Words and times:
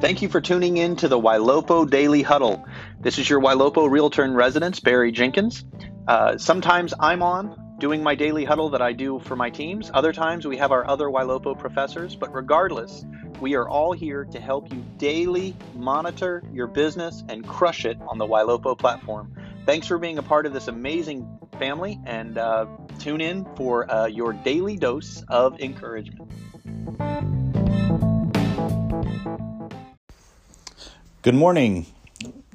Thank 0.00 0.22
you 0.22 0.30
for 0.30 0.40
tuning 0.40 0.78
in 0.78 0.96
to 0.96 1.08
the 1.08 1.20
Ylopo 1.20 1.88
Daily 1.88 2.22
Huddle. 2.22 2.64
This 3.00 3.18
is 3.18 3.28
your 3.28 3.38
Ylopo 3.38 3.88
Realtor 3.88 4.24
in 4.24 4.32
Residence, 4.32 4.80
Barry 4.80 5.12
Jenkins. 5.12 5.62
Uh, 6.08 6.38
sometimes 6.38 6.94
I'm 6.98 7.22
on 7.22 7.76
doing 7.78 8.02
my 8.02 8.14
daily 8.14 8.46
huddle 8.46 8.70
that 8.70 8.80
I 8.80 8.94
do 8.94 9.18
for 9.18 9.36
my 9.36 9.50
teams. 9.50 9.90
Other 9.92 10.14
times 10.14 10.46
we 10.46 10.56
have 10.56 10.72
our 10.72 10.88
other 10.88 11.04
Ylopo 11.04 11.58
professors, 11.58 12.16
but 12.16 12.34
regardless, 12.34 13.04
we 13.42 13.54
are 13.56 13.68
all 13.68 13.92
here 13.92 14.24
to 14.24 14.40
help 14.40 14.72
you 14.72 14.82
daily 14.96 15.54
monitor 15.74 16.42
your 16.50 16.66
business 16.66 17.22
and 17.28 17.46
crush 17.46 17.84
it 17.84 17.98
on 18.08 18.16
the 18.16 18.26
Ylopo 18.26 18.78
platform. 18.78 19.34
Thanks 19.66 19.86
for 19.86 19.98
being 19.98 20.16
a 20.16 20.22
part 20.22 20.46
of 20.46 20.54
this 20.54 20.68
amazing 20.68 21.28
family 21.58 22.00
and 22.06 22.38
uh, 22.38 22.64
tune 22.98 23.20
in 23.20 23.44
for 23.54 23.88
uh, 23.92 24.06
your 24.06 24.32
daily 24.32 24.78
dose 24.78 25.22
of 25.28 25.60
encouragement. 25.60 26.30
Good 31.22 31.34
morning. 31.34 31.84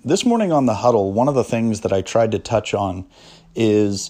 This 0.03 0.25
morning 0.25 0.51
on 0.51 0.65
the 0.65 0.73
huddle, 0.73 1.13
one 1.13 1.27
of 1.27 1.35
the 1.35 1.43
things 1.43 1.81
that 1.81 1.93
I 1.93 2.01
tried 2.01 2.31
to 2.31 2.39
touch 2.39 2.73
on 2.73 3.05
is 3.53 4.09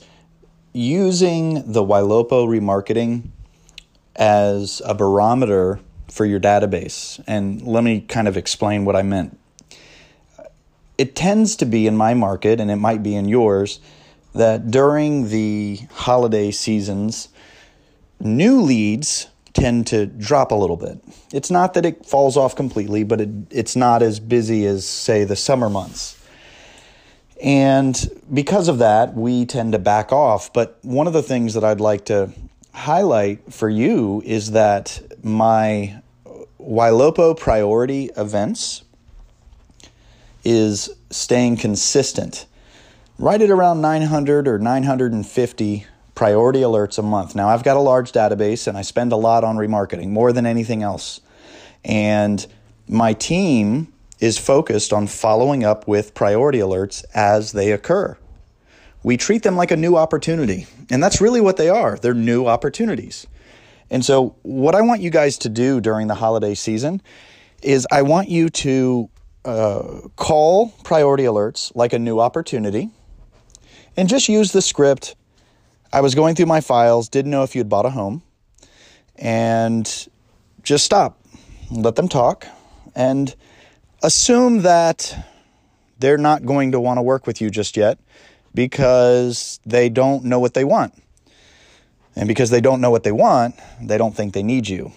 using 0.71 1.73
the 1.73 1.83
Ylopo 1.83 2.47
remarketing 2.47 3.31
as 4.15 4.81
a 4.85 4.93
barometer 4.93 5.81
for 6.09 6.25
your 6.25 6.39
database. 6.39 7.21
And 7.27 7.63
let 7.63 7.83
me 7.83 7.99
kind 7.99 8.29
of 8.29 8.37
explain 8.37 8.85
what 8.85 8.95
I 8.95 9.01
meant. 9.01 9.37
It 10.97 11.17
tends 11.17 11.57
to 11.57 11.65
be 11.65 11.85
in 11.85 11.97
my 11.97 12.13
market, 12.13 12.61
and 12.61 12.71
it 12.71 12.77
might 12.77 13.03
be 13.03 13.13
in 13.13 13.27
yours, 13.27 13.81
that 14.33 14.71
during 14.71 15.31
the 15.31 15.81
holiday 15.91 16.51
seasons, 16.51 17.27
new 18.21 18.61
leads 18.61 19.27
tend 19.55 19.87
to 19.87 20.05
drop 20.05 20.51
a 20.51 20.55
little 20.55 20.77
bit. 20.77 20.99
It's 21.33 21.49
not 21.49 21.73
that 21.73 21.85
it 21.85 22.05
falls 22.05 22.37
off 22.37 22.55
completely, 22.55 23.03
but 23.03 23.21
it, 23.21 23.29
it's 23.49 23.75
not 23.75 24.03
as 24.03 24.19
busy 24.19 24.65
as, 24.65 24.85
say, 24.85 25.23
the 25.23 25.35
summer 25.35 25.69
months. 25.69 26.21
And 27.41 28.09
because 28.31 28.67
of 28.67 28.77
that, 28.79 29.15
we 29.15 29.45
tend 29.45 29.71
to 29.71 29.79
back 29.79 30.11
off. 30.11 30.53
But 30.53 30.77
one 30.83 31.07
of 31.07 31.13
the 31.13 31.23
things 31.23 31.53
that 31.55 31.63
I'd 31.63 31.81
like 31.81 32.05
to 32.05 32.31
highlight 32.73 33.53
for 33.53 33.69
you 33.69 34.21
is 34.25 34.51
that 34.51 35.01
my 35.23 36.01
Ylopo 36.59 37.37
priority 37.37 38.11
events 38.17 38.83
is 40.43 40.89
staying 41.09 41.57
consistent, 41.57 42.45
right 43.17 43.41
at 43.41 43.49
around 43.49 43.81
900 43.81 44.47
or 44.47 44.59
950 44.59 45.85
priority 46.15 46.61
alerts 46.61 46.97
a 46.97 47.01
month. 47.01 47.35
Now, 47.35 47.49
I've 47.49 47.63
got 47.63 47.77
a 47.77 47.81
large 47.81 48.11
database 48.11 48.67
and 48.67 48.77
I 48.77 48.81
spend 48.81 49.11
a 49.11 49.17
lot 49.17 49.43
on 49.43 49.57
remarketing, 49.57 50.09
more 50.09 50.31
than 50.31 50.45
anything 50.45 50.81
else. 50.81 51.21
And 51.83 52.45
my 52.87 53.13
team 53.13 53.93
is 54.19 54.37
focused 54.37 54.93
on 54.93 55.07
following 55.07 55.63
up 55.63 55.87
with 55.87 56.13
priority 56.13 56.59
alerts 56.59 57.03
as 57.13 57.51
they 57.51 57.71
occur. 57.71 58.17
We 59.03 59.17
treat 59.17 59.43
them 59.43 59.55
like 59.55 59.69
a 59.69 59.77
new 59.77 59.97
opportunity, 59.97 60.65
and 60.89 61.03
that's 61.03 61.21
really 61.21 61.41
what 61.41 61.57
they 61.57 61.69
are. 61.69 61.97
They're 61.97 62.15
new 62.15 62.47
opportunities. 62.47 63.27
And 63.91 64.03
so, 64.03 64.35
what 64.41 64.73
I 64.73 64.81
want 64.81 65.01
you 65.01 65.11
guys 65.11 65.37
to 65.39 65.49
do 65.49 65.79
during 65.79 66.07
the 66.07 66.15
holiday 66.15 66.55
season 66.55 67.03
is 67.61 67.85
I 67.91 68.01
want 68.01 68.29
you 68.29 68.49
to 68.49 69.09
uh, 69.43 70.01
call 70.15 70.69
priority 70.83 71.23
alerts 71.23 71.71
like 71.75 71.93
a 71.93 71.99
new 71.99 72.19
opportunity 72.19 72.89
and 73.95 74.09
just 74.09 74.27
use 74.27 74.51
the 74.51 74.61
script. 74.61 75.15
I 75.95 76.01
was 76.01 76.13
going 76.13 76.35
through 76.35 76.47
my 76.47 76.59
files, 76.59 77.07
didn't 77.07 77.31
know 77.31 77.43
if 77.43 77.55
you'd 77.55 77.69
bought 77.69 77.85
a 77.85 77.89
home, 77.89 78.21
and 79.15 80.09
just 80.61 80.83
stop, 80.83 81.21
let 81.71 81.95
them 81.95 82.09
talk, 82.09 82.45
and 82.93 83.33
assume 84.03 84.63
that 84.63 85.25
they're 85.97 86.17
not 86.17 86.45
going 86.45 86.73
to 86.73 86.81
want 86.81 86.97
to 86.97 87.01
work 87.01 87.25
with 87.25 87.39
you 87.39 87.49
just 87.49 87.77
yet 87.77 87.97
because 88.53 89.61
they 89.65 89.87
don't 89.87 90.25
know 90.25 90.37
what 90.37 90.53
they 90.53 90.65
want. 90.65 91.01
And 92.17 92.27
because 92.27 92.49
they 92.49 92.59
don't 92.59 92.81
know 92.81 92.91
what 92.91 93.03
they 93.03 93.13
want, 93.13 93.55
they 93.81 93.97
don't 93.97 94.13
think 94.13 94.33
they 94.33 94.43
need 94.43 94.67
you. 94.67 94.91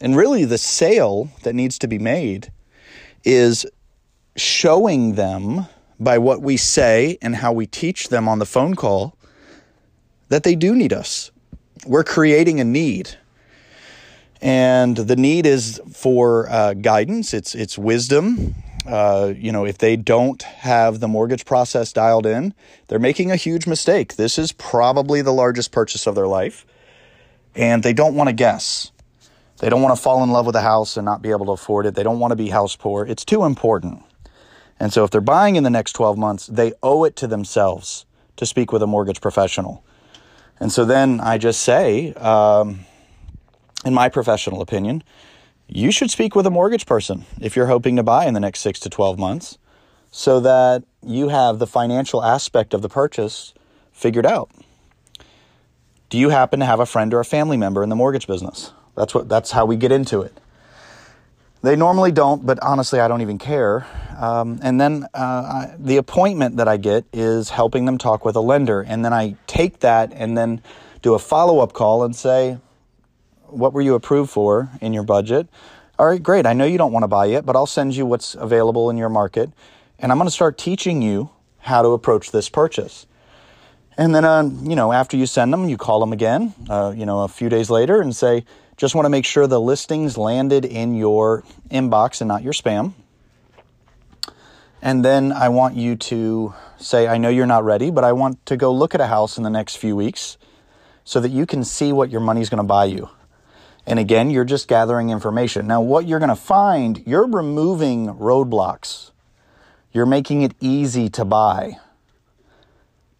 And 0.00 0.16
really, 0.16 0.44
the 0.44 0.58
sale 0.58 1.30
that 1.44 1.54
needs 1.54 1.78
to 1.78 1.86
be 1.86 2.00
made 2.00 2.50
is 3.22 3.64
showing 4.34 5.14
them 5.14 5.66
by 6.00 6.18
what 6.18 6.42
we 6.42 6.56
say 6.56 7.16
and 7.22 7.36
how 7.36 7.52
we 7.52 7.64
teach 7.64 8.08
them 8.08 8.26
on 8.26 8.40
the 8.40 8.46
phone 8.46 8.74
call 8.74 9.16
that 10.32 10.44
they 10.44 10.54
do 10.54 10.74
need 10.74 10.94
us. 10.94 11.30
We're 11.86 12.04
creating 12.04 12.58
a 12.58 12.64
need 12.64 13.16
and 14.40 14.96
the 14.96 15.14
need 15.14 15.44
is 15.44 15.78
for 15.92 16.48
uh, 16.50 16.72
guidance. 16.72 17.34
It's 17.34 17.54
it's 17.54 17.76
wisdom. 17.76 18.54
Uh, 18.86 19.34
you 19.36 19.52
know, 19.52 19.64
if 19.64 19.76
they 19.76 19.94
don't 19.94 20.42
have 20.42 21.00
the 21.00 21.06
mortgage 21.06 21.44
process 21.44 21.92
dialed 21.92 22.24
in, 22.24 22.54
they're 22.88 22.98
making 22.98 23.30
a 23.30 23.36
huge 23.36 23.66
mistake. 23.66 24.16
This 24.16 24.38
is 24.38 24.50
probably 24.52 25.20
the 25.22 25.32
largest 25.32 25.70
purchase 25.70 26.06
of 26.08 26.14
their 26.14 26.26
life, 26.26 26.66
and 27.54 27.82
they 27.82 27.92
don't 27.92 28.16
want 28.16 28.28
to 28.28 28.32
guess. 28.32 28.90
They 29.58 29.68
don't 29.68 29.82
want 29.82 29.94
to 29.94 30.02
fall 30.02 30.24
in 30.24 30.30
love 30.30 30.46
with 30.46 30.56
a 30.56 30.62
house 30.62 30.96
and 30.96 31.04
not 31.04 31.22
be 31.22 31.30
able 31.30 31.46
to 31.46 31.52
afford 31.52 31.84
it. 31.86 31.94
They 31.94 32.02
don't 32.02 32.18
want 32.18 32.32
to 32.32 32.36
be 32.36 32.48
house 32.48 32.74
poor. 32.74 33.06
It's 33.06 33.24
too 33.24 33.44
important. 33.44 34.02
And 34.80 34.94
so, 34.94 35.04
if 35.04 35.10
they're 35.10 35.20
buying 35.20 35.54
in 35.54 35.62
the 35.62 35.70
next 35.70 35.92
12 35.92 36.16
months, 36.16 36.46
they 36.48 36.72
owe 36.82 37.04
it 37.04 37.16
to 37.16 37.28
themselves 37.28 38.06
to 38.36 38.46
speak 38.46 38.72
with 38.72 38.82
a 38.82 38.88
mortgage 38.88 39.20
professional. 39.20 39.84
And 40.62 40.70
so 40.70 40.84
then 40.84 41.18
I 41.18 41.38
just 41.38 41.62
say, 41.62 42.12
um, 42.14 42.84
in 43.84 43.92
my 43.92 44.08
professional 44.08 44.60
opinion, 44.60 45.02
you 45.66 45.90
should 45.90 46.08
speak 46.08 46.36
with 46.36 46.46
a 46.46 46.50
mortgage 46.50 46.86
person 46.86 47.24
if 47.40 47.56
you're 47.56 47.66
hoping 47.66 47.96
to 47.96 48.04
buy 48.04 48.26
in 48.26 48.34
the 48.34 48.38
next 48.38 48.60
six 48.60 48.78
to 48.80 48.88
12 48.88 49.18
months 49.18 49.58
so 50.12 50.38
that 50.38 50.84
you 51.04 51.30
have 51.30 51.58
the 51.58 51.66
financial 51.66 52.22
aspect 52.22 52.74
of 52.74 52.80
the 52.80 52.88
purchase 52.88 53.54
figured 53.90 54.24
out. 54.24 54.52
Do 56.10 56.16
you 56.16 56.28
happen 56.28 56.60
to 56.60 56.66
have 56.66 56.78
a 56.78 56.86
friend 56.86 57.12
or 57.12 57.18
a 57.18 57.24
family 57.24 57.56
member 57.56 57.82
in 57.82 57.88
the 57.88 57.96
mortgage 57.96 58.28
business? 58.28 58.70
That's 58.94 59.14
what 59.14 59.28
that's 59.28 59.50
how 59.50 59.66
we 59.66 59.74
get 59.74 59.90
into 59.90 60.22
it. 60.22 60.38
They 61.62 61.74
normally 61.74 62.12
don't, 62.12 62.46
but 62.46 62.62
honestly, 62.62 63.00
I 63.00 63.08
don't 63.08 63.20
even 63.20 63.38
care. 63.38 63.84
Um, 64.18 64.60
and 64.62 64.80
then 64.80 65.04
uh, 65.14 65.18
I, 65.18 65.74
the 65.78 65.96
appointment 65.96 66.56
that 66.56 66.68
I 66.68 66.76
get 66.76 67.04
is 67.12 67.50
helping 67.50 67.84
them 67.84 67.98
talk 67.98 68.24
with 68.24 68.36
a 68.36 68.40
lender, 68.40 68.80
and 68.80 69.04
then 69.04 69.12
I 69.12 69.36
take 69.46 69.80
that 69.80 70.12
and 70.14 70.36
then 70.36 70.62
do 71.02 71.14
a 71.14 71.18
follow 71.18 71.60
up 71.60 71.72
call 71.72 72.04
and 72.04 72.14
say, 72.14 72.58
what 73.46 73.72
were 73.72 73.82
you 73.82 73.94
approved 73.94 74.30
for 74.30 74.70
in 74.80 74.92
your 74.92 75.02
budget? 75.02 75.48
All 75.98 76.06
right, 76.06 76.22
great. 76.22 76.46
I 76.46 76.52
know 76.52 76.64
you 76.64 76.78
don't 76.78 76.92
want 76.92 77.04
to 77.04 77.08
buy 77.08 77.26
yet, 77.26 77.44
but 77.44 77.54
I'll 77.54 77.66
send 77.66 77.94
you 77.94 78.06
what's 78.06 78.34
available 78.34 78.88
in 78.90 78.96
your 78.96 79.08
market. 79.08 79.50
And 79.98 80.10
I'm 80.10 80.18
going 80.18 80.26
to 80.26 80.32
start 80.32 80.58
teaching 80.58 81.02
you 81.02 81.30
how 81.58 81.82
to 81.82 81.88
approach 81.88 82.30
this 82.30 82.48
purchase. 82.48 83.06
And 83.98 84.14
then, 84.14 84.24
uh, 84.24 84.42
you 84.62 84.74
know, 84.74 84.92
after 84.92 85.16
you 85.16 85.26
send 85.26 85.52
them, 85.52 85.68
you 85.68 85.76
call 85.76 86.00
them 86.00 86.12
again, 86.12 86.54
uh, 86.68 86.94
you 86.96 87.04
know, 87.04 87.20
a 87.20 87.28
few 87.28 87.48
days 87.48 87.68
later 87.68 88.00
and 88.00 88.16
say, 88.16 88.44
just 88.76 88.94
want 88.94 89.04
to 89.04 89.10
make 89.10 89.26
sure 89.26 89.46
the 89.46 89.60
listings 89.60 90.16
landed 90.16 90.64
in 90.64 90.94
your 90.94 91.44
inbox 91.70 92.20
and 92.20 92.28
not 92.28 92.42
your 92.42 92.54
spam. 92.54 92.94
And 94.82 95.04
then 95.04 95.30
I 95.30 95.48
want 95.48 95.76
you 95.76 95.94
to 95.94 96.54
say, 96.76 97.06
I 97.06 97.16
know 97.16 97.28
you're 97.28 97.46
not 97.46 97.64
ready, 97.64 97.92
but 97.92 98.02
I 98.02 98.12
want 98.12 98.44
to 98.46 98.56
go 98.56 98.72
look 98.72 98.96
at 98.96 99.00
a 99.00 99.06
house 99.06 99.38
in 99.38 99.44
the 99.44 99.50
next 99.50 99.76
few 99.76 99.94
weeks 99.94 100.36
so 101.04 101.20
that 101.20 101.30
you 101.30 101.46
can 101.46 101.62
see 101.62 101.92
what 101.92 102.10
your 102.10 102.20
money's 102.20 102.50
going 102.50 102.58
to 102.58 102.64
buy 102.64 102.86
you. 102.86 103.08
And 103.86 104.00
again, 104.00 104.30
you're 104.30 104.44
just 104.44 104.66
gathering 104.66 105.10
information. 105.10 105.68
Now, 105.68 105.80
what 105.80 106.06
you're 106.06 106.18
going 106.18 106.28
to 106.28 106.36
find, 106.36 107.00
you're 107.06 107.28
removing 107.28 108.08
roadblocks. 108.08 109.12
You're 109.92 110.06
making 110.06 110.42
it 110.42 110.54
easy 110.60 111.08
to 111.10 111.24
buy. 111.24 111.78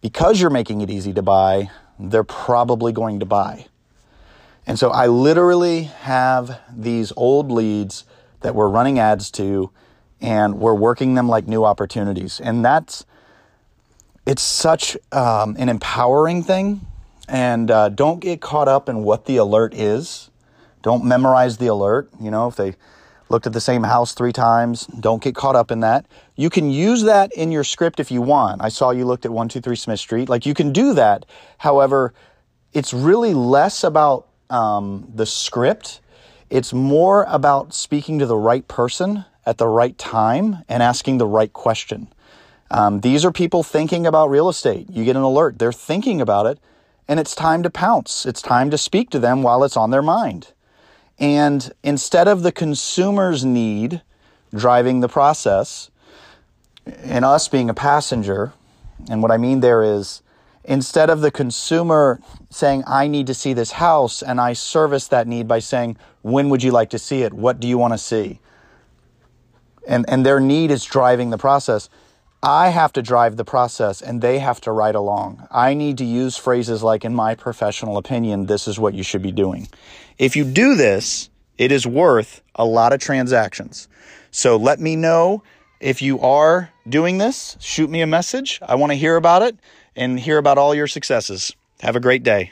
Because 0.01 0.41
you're 0.41 0.49
making 0.49 0.81
it 0.81 0.89
easy 0.89 1.13
to 1.13 1.21
buy, 1.21 1.69
they're 1.97 2.25
probably 2.25 2.91
going 2.91 3.21
to 3.21 3.25
buy. 3.25 3.67
And 4.67 4.77
so 4.77 4.89
I 4.89 5.07
literally 5.07 5.83
have 5.83 6.59
these 6.73 7.13
old 7.15 7.51
leads 7.51 8.03
that 8.41 8.53
we're 8.53 8.67
running 8.67 8.99
ads 8.99 9.31
to 9.31 9.71
and 10.23 10.59
we're 10.59 10.73
working 10.73 11.13
them 11.13 11.29
like 11.29 11.47
new 11.47 11.63
opportunities. 11.63 12.39
And 12.39 12.65
that's, 12.65 13.05
it's 14.25 14.41
such 14.41 14.97
um, 15.11 15.55
an 15.59 15.69
empowering 15.69 16.41
thing. 16.41 16.87
And 17.27 17.69
uh, 17.69 17.89
don't 17.89 18.19
get 18.19 18.41
caught 18.41 18.67
up 18.67 18.89
in 18.89 19.03
what 19.03 19.25
the 19.25 19.37
alert 19.37 19.75
is 19.75 20.31
don't 20.83 21.05
memorize 21.05 21.57
the 21.57 21.67
alert. 21.67 22.09
You 22.21 22.29
know, 22.29 22.47
if 22.47 22.55
they 22.55 22.75
looked 23.29 23.47
at 23.47 23.53
the 23.53 23.61
same 23.61 23.83
house 23.83 24.13
three 24.13 24.33
times, 24.33 24.85
don't 24.85 25.23
get 25.23 25.33
caught 25.33 25.55
up 25.55 25.71
in 25.71 25.79
that. 25.79 26.05
You 26.35 26.51
can 26.51 26.69
use 26.69 27.03
that 27.03 27.33
in 27.33 27.51
your 27.51 27.63
script 27.63 27.99
if 27.99 28.11
you 28.11 28.21
want. 28.21 28.61
I 28.61 28.69
saw 28.69 28.91
you 28.91 29.05
looked 29.05 29.25
at 29.25 29.31
123 29.31 29.75
Smith 29.75 29.99
Street. 29.99 30.29
Like 30.29 30.45
you 30.45 30.53
can 30.53 30.71
do 30.71 30.93
that. 30.93 31.25
However, 31.57 32.13
it's 32.73 32.93
really 32.93 33.33
less 33.33 33.83
about 33.83 34.27
um, 34.49 35.09
the 35.15 35.25
script. 35.25 36.01
It's 36.49 36.73
more 36.73 37.25
about 37.29 37.73
speaking 37.73 38.19
to 38.19 38.25
the 38.25 38.37
right 38.37 38.67
person 38.67 39.25
at 39.45 39.57
the 39.57 39.67
right 39.67 39.97
time 39.97 40.63
and 40.69 40.81
asking 40.81 41.17
the 41.17 41.25
right 41.25 41.51
question. 41.51 42.07
Um, 42.71 43.01
these 43.01 43.23
are 43.23 43.31
people 43.31 43.63
thinking 43.63 44.07
about 44.07 44.29
real 44.29 44.49
estate. 44.49 44.89
You 44.89 45.05
get 45.05 45.15
an 45.15 45.21
alert, 45.21 45.59
they're 45.59 45.71
thinking 45.71 46.21
about 46.21 46.45
it, 46.45 46.59
and 47.07 47.19
it's 47.19 47.35
time 47.35 47.63
to 47.63 47.69
pounce. 47.69 48.25
It's 48.25 48.41
time 48.41 48.69
to 48.71 48.77
speak 48.77 49.09
to 49.11 49.19
them 49.19 49.43
while 49.43 49.63
it's 49.63 49.77
on 49.77 49.91
their 49.91 50.01
mind. 50.01 50.53
And 51.19 51.71
instead 51.83 52.27
of 52.27 52.43
the 52.43 52.51
consumer's 52.51 53.45
need 53.45 54.01
driving 54.53 54.99
the 54.99 55.07
process 55.09 55.89
and 56.85 57.25
us 57.25 57.47
being 57.47 57.69
a 57.69 57.73
passenger. 57.73 58.53
And 59.09 59.21
what 59.21 59.31
I 59.31 59.37
mean 59.37 59.59
there 59.59 59.83
is 59.83 60.21
instead 60.63 61.09
of 61.09 61.21
the 61.21 61.31
consumer 61.31 62.19
saying, 62.49 62.83
I 62.87 63.07
need 63.07 63.27
to 63.27 63.33
see 63.33 63.53
this 63.53 63.71
house, 63.71 64.21
and 64.21 64.39
I 64.39 64.53
service 64.53 65.07
that 65.09 65.27
need 65.27 65.47
by 65.47 65.59
saying, 65.59 65.97
When 66.21 66.49
would 66.49 66.63
you 66.63 66.71
like 66.71 66.89
to 66.91 66.99
see 66.99 67.23
it? 67.23 67.33
What 67.33 67.59
do 67.59 67.67
you 67.67 67.77
want 67.77 67.93
to 67.93 67.97
see? 67.97 68.39
And, 69.87 70.05
and 70.07 70.25
their 70.25 70.39
need 70.39 70.71
is 70.71 70.83
driving 70.85 71.29
the 71.29 71.37
process. 71.37 71.89
I 72.41 72.69
have 72.69 72.91
to 72.93 73.01
drive 73.01 73.37
the 73.37 73.45
process 73.45 74.01
and 74.01 74.21
they 74.21 74.39
have 74.39 74.59
to 74.61 74.71
ride 74.71 74.95
along. 74.95 75.47
I 75.49 75.73
need 75.73 75.97
to 75.99 76.05
use 76.05 76.35
phrases 76.35 76.83
like, 76.83 77.05
in 77.05 77.15
my 77.15 77.35
professional 77.35 77.97
opinion, 77.97 78.47
this 78.47 78.67
is 78.67 78.77
what 78.77 78.93
you 78.93 79.03
should 79.03 79.21
be 79.21 79.31
doing. 79.31 79.69
If 80.17 80.35
you 80.35 80.43
do 80.43 80.75
this, 80.75 81.29
it 81.57 81.71
is 81.71 81.87
worth 81.87 82.41
a 82.55 82.65
lot 82.65 82.91
of 82.93 82.99
transactions. 82.99 83.87
So 84.31 84.57
let 84.57 84.79
me 84.79 84.95
know 84.95 85.43
if 85.79 86.01
you 86.01 86.19
are 86.19 86.69
doing 86.87 87.17
this. 87.17 87.55
Shoot 87.59 87.89
me 87.89 88.01
a 88.01 88.07
message. 88.07 88.59
I 88.61 88.75
want 88.75 88.91
to 88.91 88.95
hear 88.95 89.15
about 89.15 89.41
it 89.41 89.55
and 89.95 90.19
hear 90.19 90.37
about 90.37 90.57
all 90.57 90.73
your 90.75 90.87
successes. 90.87 91.55
Have 91.81 91.95
a 91.95 91.99
great 91.99 92.23
day. 92.23 92.51